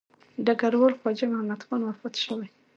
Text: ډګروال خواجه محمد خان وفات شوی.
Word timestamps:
ډګروال 0.45 0.93
خواجه 0.99 1.25
محمد 1.31 1.61
خان 1.65 1.81
وفات 1.85 2.13
شوی. 2.23 2.47